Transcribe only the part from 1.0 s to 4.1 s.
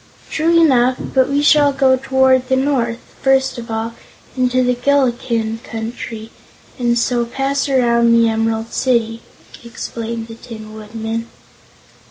but we shall go toward the north, first of all,